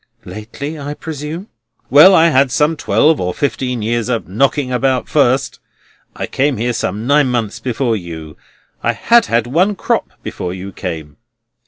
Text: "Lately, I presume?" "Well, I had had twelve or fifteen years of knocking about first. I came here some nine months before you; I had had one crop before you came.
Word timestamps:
"Lately, 0.25 0.79
I 0.79 0.95
presume?" 0.95 1.49
"Well, 1.91 2.15
I 2.15 2.29
had 2.29 2.51
had 2.51 2.79
twelve 2.79 3.21
or 3.21 3.35
fifteen 3.35 3.83
years 3.83 4.09
of 4.09 4.27
knocking 4.27 4.71
about 4.71 5.07
first. 5.07 5.59
I 6.15 6.25
came 6.25 6.57
here 6.57 6.73
some 6.73 7.05
nine 7.05 7.27
months 7.27 7.59
before 7.59 7.95
you; 7.95 8.35
I 8.81 8.93
had 8.93 9.27
had 9.27 9.45
one 9.45 9.75
crop 9.75 10.13
before 10.23 10.55
you 10.55 10.71
came. 10.71 11.17